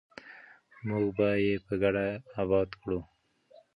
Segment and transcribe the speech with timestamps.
[0.87, 2.07] موږ به یې په ګډه
[2.41, 2.99] اباد کړو.